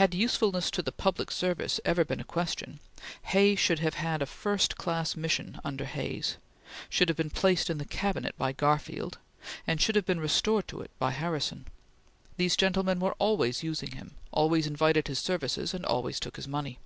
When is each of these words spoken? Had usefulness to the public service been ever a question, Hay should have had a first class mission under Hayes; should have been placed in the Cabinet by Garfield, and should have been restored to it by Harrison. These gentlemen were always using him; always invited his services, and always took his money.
Had 0.00 0.14
usefulness 0.14 0.70
to 0.70 0.80
the 0.80 0.90
public 0.90 1.30
service 1.30 1.78
been 1.84 1.90
ever 1.90 2.06
a 2.08 2.24
question, 2.24 2.80
Hay 3.24 3.54
should 3.54 3.80
have 3.80 3.92
had 3.96 4.22
a 4.22 4.24
first 4.24 4.78
class 4.78 5.14
mission 5.14 5.60
under 5.62 5.84
Hayes; 5.84 6.38
should 6.88 7.10
have 7.10 7.18
been 7.18 7.28
placed 7.28 7.68
in 7.68 7.76
the 7.76 7.84
Cabinet 7.84 8.34
by 8.38 8.52
Garfield, 8.52 9.18
and 9.66 9.78
should 9.78 9.94
have 9.94 10.06
been 10.06 10.20
restored 10.20 10.66
to 10.68 10.80
it 10.80 10.90
by 10.98 11.10
Harrison. 11.10 11.66
These 12.38 12.56
gentlemen 12.56 12.98
were 12.98 13.12
always 13.18 13.62
using 13.62 13.90
him; 13.90 14.14
always 14.30 14.66
invited 14.66 15.06
his 15.08 15.18
services, 15.18 15.74
and 15.74 15.84
always 15.84 16.18
took 16.18 16.36
his 16.36 16.48
money. 16.48 16.78